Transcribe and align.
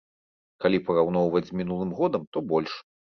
Калі 0.63 0.79
параўноўваць 0.87 1.43
з 1.49 1.59
мінулым 1.59 1.91
годам, 2.01 2.29
то 2.35 2.47
больш. 2.55 2.73